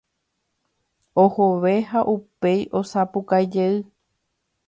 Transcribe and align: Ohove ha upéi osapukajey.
Ohove 1.23 1.73
ha 1.91 2.01
upéi 2.15 2.63
osapukajey. 2.79 3.77